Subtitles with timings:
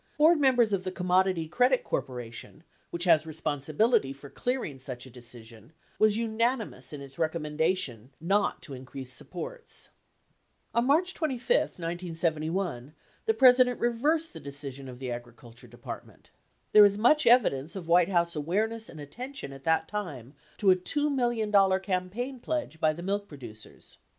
[0.15, 5.11] 81 Board members of the Commodity Credit Corporation, which has responsibility for clearing such a
[5.11, 9.89] decision, was unanimous in its recommendation not to increase supports.
[10.73, 12.95] 82 On March 25, 1971,
[13.27, 16.31] the President reversed the decision of the Agri culture Department.
[16.71, 20.71] There is much evidence of White House aware ness and attention at that time to
[20.71, 21.51] a $2 million
[21.83, 23.99] campaign pledge by the milk producers.